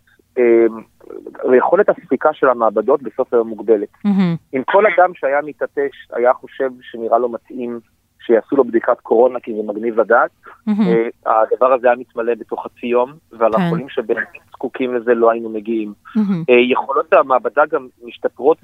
[1.52, 3.88] ויכולת הספיקה של המעבדות בסוף היום מוגבלת.
[4.54, 7.80] אם כל אדם שהיה מתעטש היה חושב שנראה לו מתאים
[8.26, 10.32] שיעשו לו בדיקת קורונה כי זה מגניב לדעת,
[10.70, 11.28] Mm-hmm.
[11.28, 13.62] אה, הדבר הזה היה מתמלא בתוך חצי יום, ועל כן.
[13.62, 15.94] החולים שבאמת זקוקים לזה לא היינו מגיעים.
[16.18, 16.44] Mm-hmm.
[16.50, 18.58] אה, יכולות המעבדה גם משתפרות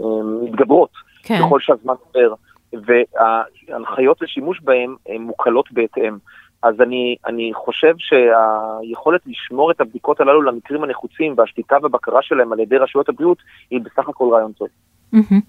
[0.00, 0.90] ומתגברות
[1.22, 1.38] כן.
[1.46, 2.34] ככל שהזמן עובר,
[2.72, 6.16] וההנחיות לשימוש בהם הן מוקלות בהתאם.
[6.62, 12.60] אז אני, אני חושב שהיכולת לשמור את הבדיקות הללו למקרים הנחוצים והשליטה והבקרה שלהם על
[12.60, 13.38] ידי רשויות הבריאות
[13.70, 14.68] היא בסך הכל רעיון טוב.
[15.12, 15.40] מהמם.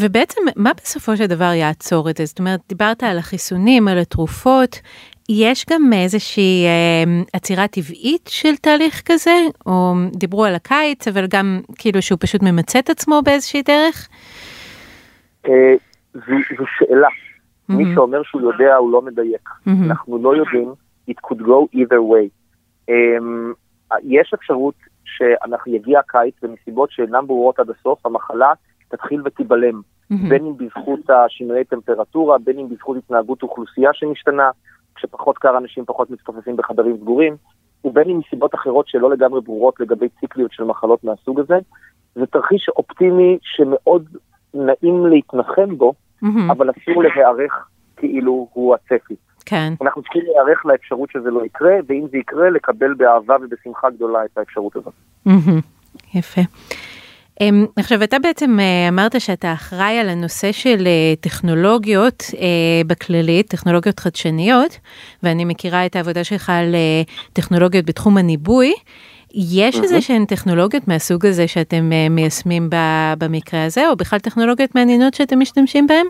[0.00, 2.24] ובעצם מה בסופו של דבר יעצור את זה?
[2.24, 4.80] זאת אומרת, דיברת על החיסונים, על התרופות,
[5.28, 9.36] יש גם איזושהי אה, עצירה טבעית של תהליך כזה?
[9.66, 14.08] או דיברו על הקיץ, אבל גם כאילו שהוא פשוט ממצה את עצמו באיזושהי דרך?
[15.46, 15.74] אה,
[16.14, 17.08] זו, זו שאלה.
[17.68, 17.94] מי מהמם.
[17.94, 19.48] שאומר שהוא יודע הוא לא מדייק.
[19.66, 19.90] מהמם.
[19.90, 20.72] אנחנו לא יודעים,
[21.10, 22.28] it could go either way.
[22.90, 23.54] Um,
[24.02, 28.52] יש אפשרות שאנחנו יגיע הקיץ ומסיבות שאינן ברורות עד הסוף, המחלה
[28.90, 29.80] תתחיל ותיבלם.
[30.10, 30.28] מהמם.
[30.28, 34.50] בין אם בזכות השינויי טמפרטורה, בין אם בזכות התנהגות אוכלוסייה שמשתנה,
[34.94, 37.36] כשפחות קר אנשים פחות מצטופפים בחדרים סגורים,
[37.84, 41.58] ובין אם מסיבות אחרות שלא לגמרי ברורות לגבי ציקליות של מחלות מהסוג הזה.
[42.14, 44.08] זה תרחיש אופטימי שמאוד
[44.54, 46.50] נעים להתנחם בו, מהמם.
[46.50, 49.14] אבל אסור להיערך כאילו הוא הצפי.
[49.46, 49.72] כן.
[49.82, 54.38] אנחנו צריכים להיערך לאפשרות שזה לא יקרה, ואם זה יקרה, לקבל באהבה ובשמחה גדולה את
[54.38, 54.94] האפשרות הזאת.
[55.26, 55.60] מהמם.
[56.14, 56.40] יפה.
[57.40, 63.50] אמ, עכשיו אתה בעצם אה, אמרת שאתה אחראי על הנושא של אה, טכנולוגיות אה, בכללית,
[63.50, 64.78] טכנולוגיות חדשניות,
[65.22, 66.74] ואני מכירה את העבודה שלך על
[67.32, 68.72] טכנולוגיות בתחום הניבוי.
[69.34, 69.80] יש.
[69.80, 72.68] איזה שהן טכנולוגיות מהסוג הזה שאתם מיישמים
[73.18, 76.06] במקרה הזה, או בכלל טכנולוגיות מעניינות שאתם משתמשים בהן?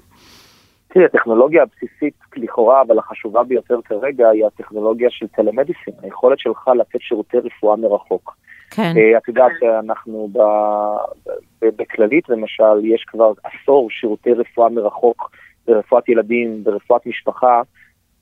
[0.89, 7.01] תראי, הטכנולוגיה הבסיסית לכאורה, אבל החשובה ביותר כרגע, היא הטכנולוגיה של טלמדיסין, היכולת שלך לתת
[7.01, 8.37] שירותי רפואה מרחוק.
[8.71, 8.93] כן.
[8.97, 11.31] אה, את יודעת שאנחנו ב-
[11.63, 15.31] ב- בכללית, למשל, יש כבר עשור שירותי רפואה מרחוק
[15.67, 17.63] ברפואת ילדים, ברפואת משפחה,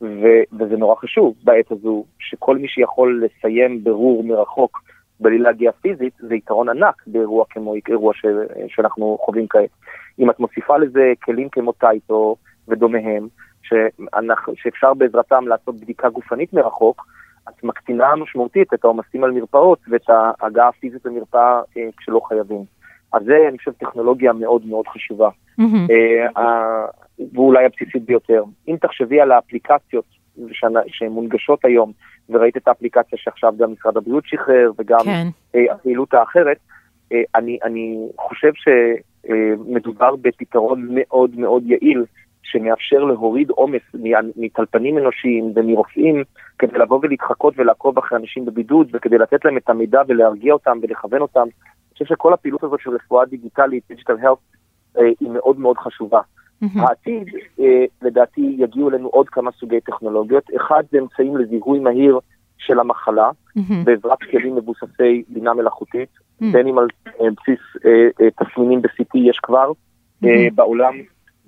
[0.01, 4.83] ו- וזה נורא חשוב בעת הזו, שכל מי שיכול לסיים ברור מרחוק
[5.21, 8.27] בלי להגיע פיזית, זה יתרון ענק באירוע כמו אירוע ש-
[8.69, 9.71] שאנחנו חווים כעת.
[10.19, 12.37] אם את מוסיפה לזה כלים כמו טייטו
[12.69, 13.29] ודומיהם,
[13.63, 17.07] שאנחנו, שאפשר בעזרתם לעשות בדיקה גופנית מרחוק,
[17.49, 22.65] את מקטינה משמעותית את העומסים על מרפאות ואת ההגעה הפיזית למרפאה אה, כשלא חייבים.
[23.13, 25.29] אז זה, אני חושב, טכנולוגיה מאוד מאוד חשובה.
[25.59, 25.87] מהמם.
[25.91, 26.87] אה,
[27.35, 28.45] ואולי הבסיסית ביותר.
[28.69, 30.05] אם תחשבי על האפליקציות
[30.87, 31.93] שמונגשות היום,
[32.29, 35.27] וראית את האפליקציה שעכשיו גם משרד הבריאות שחרר, וגם כן.
[35.55, 36.57] אה, הפעילות האחרת,
[37.13, 42.05] אה, אני, אני חושב שמדובר בפתרון מאוד מאוד יעיל,
[42.51, 43.83] שמאפשר להוריד עומס
[44.37, 46.25] מטלפנים אנושיים ומרופאים,
[46.59, 51.21] כדי לבוא ולהתחקות ולעקוב אחרי אנשים בבידוד, וכדי לתת להם את המידע ולהרגיע אותם ולכוון
[51.21, 51.41] אותם.
[51.41, 54.39] אני חושב שכל הפעילות הזאת של רפואה דיגיטלית, דיגיטל הלף,
[55.21, 56.21] היא מאוד מאוד חשובה.
[56.61, 56.81] מהמם.
[56.81, 57.29] העתיד,
[57.61, 60.45] אה, לדעתי, יגיעו אלינו עוד כמה סוגי טכנולוגיות.
[60.57, 62.19] אחד זה אמצעים לזיהוי מהיר
[62.59, 63.85] של המחלה, מהמם.
[63.85, 66.09] בעזרת כלים מבוססי בינה מלאכותית,
[66.43, 66.45] Mm.
[66.53, 69.73] בין אם על אה, בסיס אה, אה, תסמינים ב-CT יש כבר
[70.25, 70.47] אה.
[70.55, 70.95] בעולם,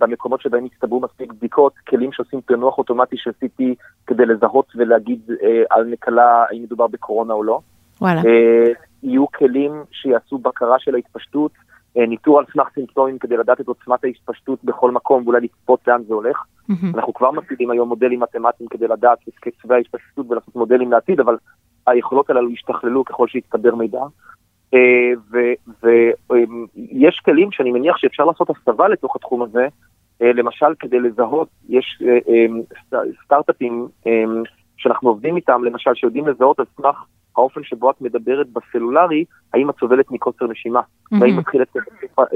[0.00, 3.64] במקומות שבהם הצטברו מספיק בדיקות, כלים שעושים פענוח אוטומטי של CT
[4.06, 7.60] כדי לזהות ולהגיד אה, על נקלה האם מדובר בקורונה או לא.
[8.00, 8.20] וואלה.
[8.20, 11.52] אה, יהיו כלים שיעשו בקרה של ההתפשטות,
[11.96, 16.02] אה, ניטור על סמך סימפטומים כדי לדעת את עוצמת ההתפשטות בכל מקום ואולי לצפות לאן
[16.08, 16.42] זה הולך.
[16.68, 16.94] מהמם.
[16.94, 21.36] אנחנו כבר מפעילים היום מודלים מתמטיים כדי לדעת את קצבי ההתפשטות ולעשות מודלים לעתיד, אבל
[21.86, 24.00] היכולות הללו ישתכללו ככל שיצטבר מידע.
[25.82, 29.66] ויש כלים שאני מניח שאפשר לעשות הסבה לתוך התחום הזה,
[30.22, 32.46] אה, למשל כדי לזהות, יש אה, אה,
[32.86, 34.12] סט- סטארט-אפים אה,
[34.76, 36.96] שאנחנו עובדים איתם, למשל שיודעים לזהות על סמך
[37.36, 40.80] האופן שבו את מדברת בסלולרי, האם את סובלת מקוצר נשימה,
[41.12, 41.38] והאם מהמם.
[41.38, 41.68] מתחיל את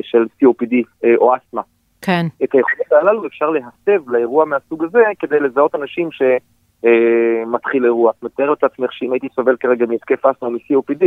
[0.02, 1.62] של COPD אה, או אסתמה.
[2.02, 2.26] כן.
[2.44, 8.10] את היכולות הללו אפשר להסב לאירוע מהסוג הזה כדי לזהות אנשים שמתחיל אירוע.
[8.10, 11.04] את מתארת לעצמך שאם הייתי סובל כרגע מהתקף אסמה מ-COPD,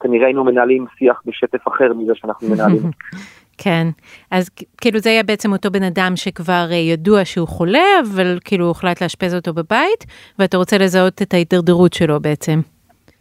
[0.00, 2.82] כנראה היינו מנהלים שיח בשטף אחר מזה שאנחנו מנהלים.
[3.64, 3.86] כן,
[4.30, 8.66] אז כאילו זה יהיה בעצם אותו בן אדם שכבר אה, ידוע שהוא חולה, אבל כאילו
[8.66, 10.04] הוחלט לאשפז אותו בבית,
[10.38, 12.60] ואתה רוצה לזהות את ההידרדרות שלו בעצם.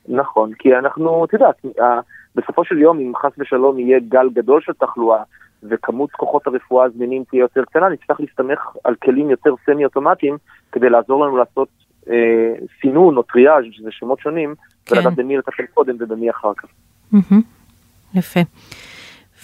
[0.08, 2.00] נכון, כי אנחנו, את יודעת, ה-
[2.36, 5.24] בסופו של יום, אם חס ושלום יהיה גל גדול של תחלואה,
[5.64, 10.38] וכמות כוחות הרפואה הזמינים תהיה יותר קטנה, נצטרך להסתמך על כלים יותר סמי-אוטומטיים,
[10.72, 11.83] כדי לעזור לנו לעשות אה,
[12.82, 14.96] סינון או טריאז', שזה שמות שונים, כן.
[14.96, 16.68] ולדעת במי לטפל קודם ובמי אחר כך.
[18.16, 18.40] יפה.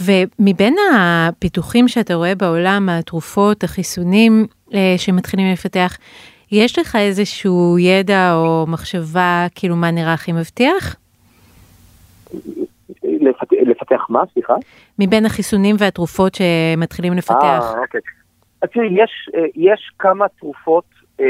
[0.06, 5.98] ומבין הפיתוחים שאתה רואה בעולם, התרופות, החיסונים אה, שמתחילים לפתח,
[6.52, 10.96] יש לך איזשהו ידע או מחשבה כאילו מה נראה הכי מבטיח?
[13.04, 14.54] לפתח, לפתח מה, סליחה?
[15.00, 17.64] מבין החיסונים והתרופות שמתחילים לפתח.
[17.76, 18.02] אה, אוקיי.
[18.62, 20.84] אז תראי, יש, אה, יש כמה תרופות
[21.20, 21.26] אה,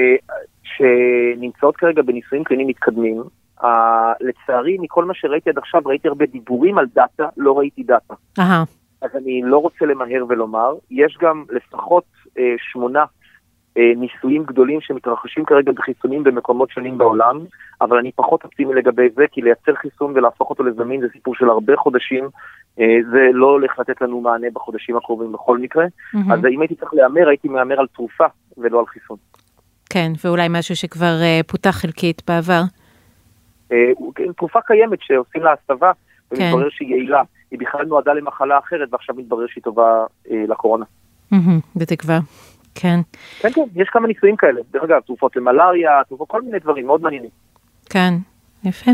[0.80, 3.24] שנמצאות כרגע בניסויים קליניים מתקדמים.
[3.63, 8.13] אה, לצערי, מכל מה שראיתי עד עכשיו, ראיתי הרבה דיבורים על data, לא ראיתי data.
[8.39, 8.63] אהה,
[9.02, 12.04] אז אני לא רוצה למהר ולומר, יש גם לפחות
[12.38, 13.06] אה, שמונה
[13.78, 17.39] אה, ניסויים גדולים שמתרחשים כרגע בחיסונים במקומות שונים בעולם,
[17.82, 21.50] אבל אני פחות אופטימי לגבי זה, כי לייצר חיסון ולהפוך אותו לזמין זה סיפור של
[21.50, 22.30] הרבה חודשים,
[22.80, 26.32] אה, זה לא הולך לתת לנו מענה בחודשים הקרובים בכל מקרה, מהמם.
[26.32, 28.26] אז אם הייתי צריך להמר, הייתי מהמר על תרופה
[28.58, 29.18] ולא על חיסון.
[29.89, 32.62] כן, ואולי משהו שכבר אה, פותח חלקית בעבר.
[33.71, 33.78] אה,
[34.15, 35.91] כן, תרופה קיימת שעושים לה הסבה,
[36.30, 36.43] כן.
[36.43, 37.21] ומתברר שהיא יעילה,
[37.52, 40.86] היא בכלל נועדה למחלה אחרת, ועכשיו מתברר שהיא טובה אה, לקורונה.
[41.75, 42.19] בתקווה.
[42.75, 42.99] כן,
[43.39, 44.62] כן, כן, יש כמה ניסויים כאלה.
[44.71, 47.30] דרך אגב, תרופות למלאריה, תרופות, כל מיני דברים מאוד מעניינים.
[47.89, 48.13] כן,
[48.63, 48.91] יפה.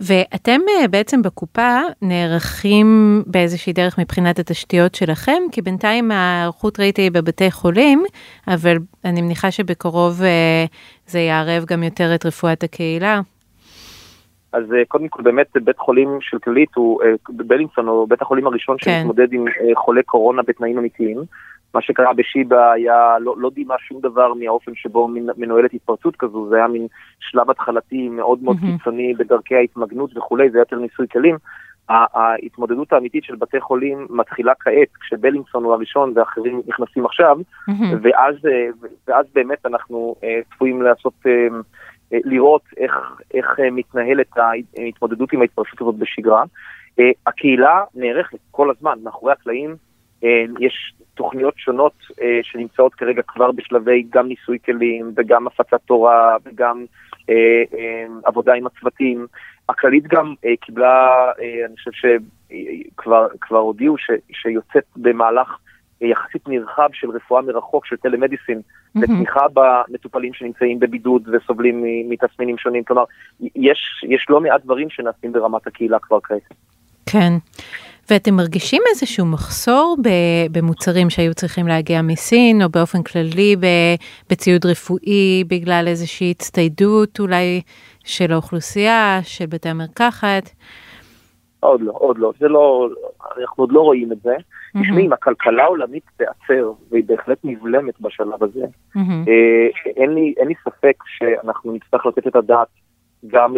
[0.00, 7.10] ואתם אה, בעצם בקופה נערכים באיזושהי דרך מבחינת התשתיות שלכם, כי בינתיים ההיערכות ראיתי היא
[7.10, 8.04] בבתי חולים,
[8.48, 10.64] אבל אני מניחה שבקרוב אה,
[11.06, 13.20] זה יערב גם יותר את רפואת הקהילה.
[14.52, 18.76] אז אה, קודם כל באמת בית חולים של כללית הוא, בלינסון הוא בית החולים הראשון
[18.80, 18.90] כן.
[18.98, 19.44] שמתמודד עם
[19.76, 21.18] חולי קורונה בתנאים אמיתיים.
[21.74, 26.48] מה שקרה בשיבא היה, לא, לא דימה שום דבר מהאופן שבו מנ- מנוהלת התפרצות כזו,
[26.48, 26.86] זה היה מין
[27.20, 28.78] שלב התחלתי מאוד מאוד מהמם.
[28.78, 31.36] קיצוני בדרכי ההתמגנות וכולי, זה היה יותר ניסוי כלים.
[31.88, 38.34] ההתמודדות האמיתית של בתי חולים מתחילה כעת, כשבלינסון הוא הראשון ואחרים נכנסים עכשיו, מהמם, ואז,
[38.46, 38.66] אה,
[39.08, 41.48] ואז באמת אנחנו אה, צפויים לעשות, אה,
[42.24, 42.92] לראות איך,
[43.34, 44.26] איך מתנהלת
[44.78, 46.44] ההתמודדות עם ההתפרשות הזאת בשגרה.
[47.26, 49.76] הקהילה נערכת כל הזמן, מאחורי הקלעים
[50.60, 56.84] יש תוכניות שונות אה, שנמצאות כרגע כבר בשלבי גם ניסוי כלים וגם הפצת תורה וגם
[57.30, 57.34] אה,
[57.74, 59.26] אה, עבודה עם הצוותים.
[59.68, 65.58] הכללית גם אה, קיבלה, אה, אני חושב שכבר כבר הודיעו ש, שיוצאת במהלך
[66.02, 68.60] אה, יחסית נרחב של רפואה מרחוק, של טלמדיסין.
[68.94, 72.84] לתמיכה במטופלים שנמצאים בבידוד וסובלים מתסמינים שונים.
[72.84, 73.04] כלומר,
[73.40, 76.54] יש, יש לא מעט דברים שנעשים ברמת הקהילה כבר כעת.
[77.06, 77.32] כן.
[78.10, 79.96] ואתם מרגישים איזשהו מחסור
[80.52, 83.56] במוצרים שהיו צריכים להגיע מסין, או באופן כללי
[84.30, 87.60] בציוד רפואי, בגלל איזושהי הצטיידות אולי
[88.04, 90.50] של האוכלוסייה, של בתי המרקחת?
[91.60, 92.88] עוד לא, עוד לא, זה לא,
[93.40, 94.34] אנחנו עוד לא רואים את זה.
[94.82, 99.24] תשמעי, אם הכלכלה העולמית תיעצר, והיא בהחלט נבלמת בשלב הזה, מהמם.
[99.28, 102.68] אה, אין לי, אין לי ספק שאנחנו נצטרך לתת את הדעת
[103.26, 103.54] גם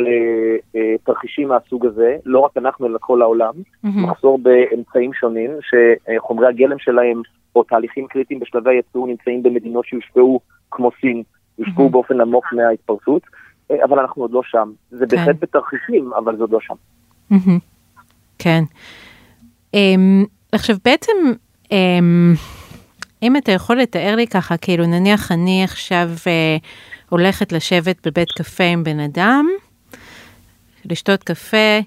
[0.75, 4.05] לתרחישים מהסוג הזה, לא רק אנחנו אלא כל העולם, מהמם.
[4.05, 7.22] מחסור באמצעים שונים, שחומרי הגלם שלהם
[7.57, 11.22] או תהליכים קריטיים בשלבי הייצור נמצאים במדינות שיושפעו כמו סין,
[11.59, 11.92] יושפעו מהמם.
[11.92, 13.22] באופן עמוק מההתפרצות,
[13.85, 14.72] אבל אנחנו עוד לא שם.
[14.90, 16.75] זה בהחלט בתרחישים, אבל זה עוד לא שם.
[17.31, 17.59] מהמם.
[18.38, 18.62] כן.
[19.75, 21.12] אמ, עכשיו בעצם,
[21.72, 22.35] אמ,
[23.22, 26.57] אם אתה יכול לתאר לי ככה, כאילו נניח אני עכשיו אה,
[27.12, 29.46] הולכת לשבת בבית קפה עם בן אדם,
[30.85, 31.79] לשתות קפה,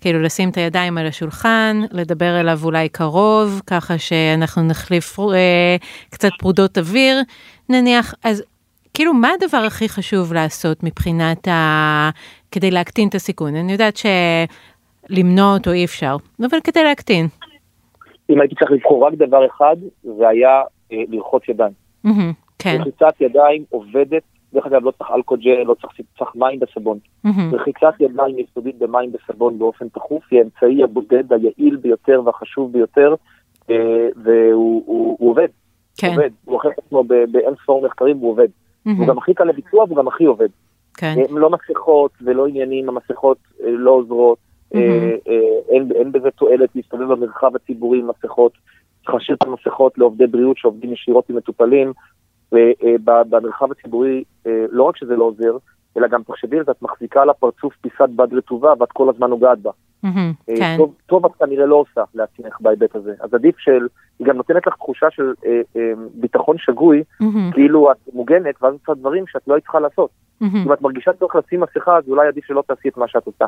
[0.00, 5.76] כאילו לשים את הידיים על השולחן, לדבר אליו אולי קרוב, ככה שאנחנו נחליף אה,
[6.10, 7.16] קצת פרודות אוויר,
[7.68, 8.42] נניח, אז
[8.94, 12.10] כאילו מה הדבר הכי חשוב לעשות מבחינת ה...
[12.50, 13.56] כדי להקטין את הסיכון?
[13.56, 17.26] אני יודעת שלמנוע אותו אי אפשר, אבל כדי להקטין.
[18.30, 21.72] אם הייתי צריך לבחור רק דבר אחד, זה היה אה, לרחוץ ידיים.
[22.04, 22.76] מהמם, כן.
[22.80, 24.22] רחיצת ידיים עובדת,
[24.54, 26.98] דרך אגב לא צריך אלכוג'ל, לא צריך, צריך מים בסבון.
[27.52, 33.14] רחיצת ידיים יסודית במים בסבון באופן תכוף היא האמצעי הבודד היעיל ביותר והחשוב ביותר,
[33.70, 35.48] אה, והוא הוא, הוא עובד,
[35.98, 38.48] כן, עובד, הוא הוכיח את עצמו באין ספור מחקרים והוא עובד.
[38.84, 40.48] הוא מהמם, גם הכי קל לביצוע והוא גם הכי עובד.
[40.96, 44.38] כן, הם לא מסכות ולא עניינים, המסכות אה, לא עוזרות,
[44.74, 44.80] אה.
[45.28, 48.52] אה, אין, אין בזה תועלת להסתובב במרחב הציבורי עם מסכות,
[49.02, 51.92] צריך להשאיר את המסכות לעובדי בריאות שעובדים ישירות עם מטופלים,
[52.54, 55.56] ובמרחב הציבורי אה, לא רק שזה לא עוזר,
[55.96, 59.30] אלא גם תחשבי על זה, את מחזיקה על הפרצוף פיסת בד רטובה ואת כל הזמן
[59.30, 59.70] נוגעת בה.
[60.04, 60.10] אה,
[60.56, 63.14] כן, טוב, טוב את כנראה לא עושה לעצמך בהיבט הזה.
[63.20, 63.86] אז עדיף של,
[64.18, 67.02] היא גם נותנת לך תחושה של אה, אה, ביטחון שגוי,
[67.52, 70.10] כאילו את מוגנת, ואז עושה דברים שאת לא היית צריכה לעשות.
[70.42, 73.44] אם את מרגישה צורך לשים מסכה, אז אולי עדיף שלא תעשי את מה שאת עושה.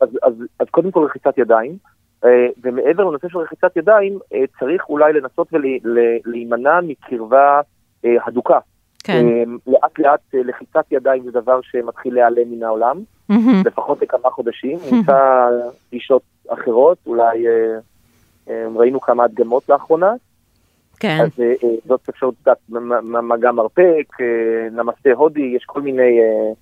[0.00, 1.76] אז, אז, אז קודם כל רחיצת ידיים,
[2.24, 7.60] אה, ומעבר לנושא של רחיצת ידיים, אה, צריך אולי לנסות ולהימנע מקרבה
[8.04, 8.58] הדוקה.
[9.04, 12.96] כן, אמ, לאט לאט אה, לחיצת ידיים זה דבר שמתחיל להיעלם מן העולם,
[13.28, 14.78] מהמם, לפחות לכמה חודשים.
[14.92, 15.46] נמצא
[15.90, 17.78] גישות אחרות, אולי אה,
[18.50, 20.12] אה, ראינו כמה הדגמות לאחרונה,
[21.00, 22.34] כן, אז אה, אה, זאת אפשרות,
[22.68, 26.52] מ- מגע מרפק, אה, נמסטה הודי, יש כל מיני אה,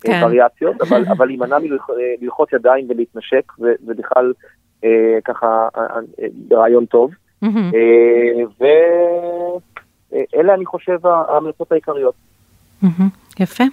[0.00, 0.20] כן.
[0.24, 1.56] וריאציות, אבל, אבל להימנע
[2.20, 4.32] מללחוץ ידיים ולהתנשק, ו- ובכלל
[4.84, 5.82] אה, ככה אה,
[6.20, 7.10] אה, רעיון טוב.
[7.42, 7.70] מהמם.
[7.74, 8.44] אה,
[10.12, 12.14] ואלה אני חושב ההמלצות העיקריות.
[13.40, 13.64] יפה.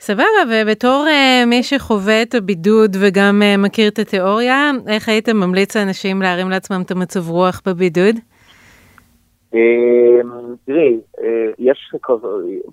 [0.00, 5.76] סבבה, ובתור uh, מי שחווה את הבידוד וגם uh, מכיר את התיאוריה, איך היית ממליץ
[5.76, 8.14] לאנשים להרים לעצמם את המצב רוח בבידוד?
[9.54, 10.20] אה,
[10.66, 10.96] תראי,
[11.58, 11.94] יש,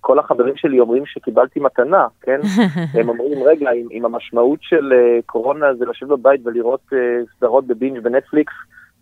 [0.02, 2.40] כל החברים שלי אומרים שקיבלתי מתנה, כן?
[3.00, 4.94] הם אומרים, רגע, אם, אם המשמעות של
[5.26, 6.90] קורונה זה לשבת בבית ולראות
[7.38, 8.54] סדרות בבינג' בנטפליקס,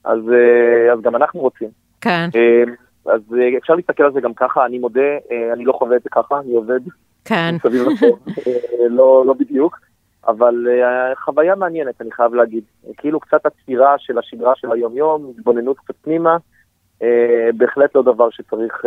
[0.03, 0.19] אז,
[0.93, 1.69] אז גם אנחנו רוצים.
[2.01, 2.29] כן,
[3.05, 6.03] אז אה, אפשר להסתכל על זה גם ככה, אני מודה, אה, אני לא חווה את
[6.03, 6.79] זה ככה, אני עובד
[7.25, 7.55] כן.
[8.47, 9.79] אה, לא, לא בדיוק,
[10.27, 10.67] אבל
[11.25, 12.63] חוויה מעניינת, אני חייב להגיד.
[12.97, 16.37] כאילו קצת עצירה של השגרה של היום-יום, התבוננות קצת פנימה,
[17.57, 18.85] בהחלט לא דבר שצריך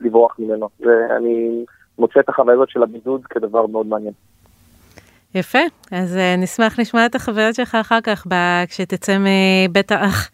[0.00, 0.68] לברוח ממנו.
[0.80, 1.64] ואני
[1.98, 4.12] מוצא את החוויה הזאת של הבידוד כדבר מאוד מעניין.
[5.34, 5.58] יפה,
[5.92, 10.30] אז uh, נשמח לשמוע את החוויות שלך אחר כך, ב- כשתצא מבית האח.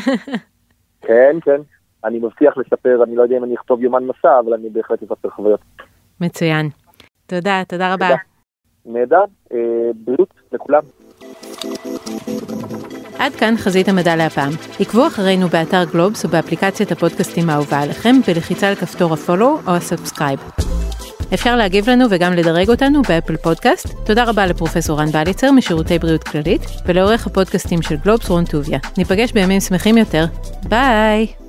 [1.06, 1.60] כן, כן.
[2.06, 5.30] אני מבטיח לספר, אני לא יודע אם אני אכתוב יומן מסע, אבל אני בהחלט אספר
[5.30, 5.60] חוויות.
[6.20, 6.68] מצוין.
[7.26, 8.08] תודה, תודה רבה.
[8.86, 9.58] נהדר, אה,
[10.04, 10.82] בריאות לכולם.
[13.18, 14.50] עד כאן חזית המדע להפעם.
[14.80, 19.78] עקבו אחרינו באתר גלובס ובאפליקציית הפודקאסטים האהובה עליכם בלחיצה על כפתור ה follow או ה
[19.78, 20.40] subscribe.
[21.34, 24.06] אפשר להגיב לנו וגם לדרג אותנו ב Apple Podcast.
[24.06, 28.78] תודה רבה לפרופסור רן בליצר משירותי בריאות כללית ולעורך הפודקאסטים של גלובס רון טוביה.
[28.98, 30.24] ניפגש בימים שמחים יותר.
[30.68, 31.45] ביי!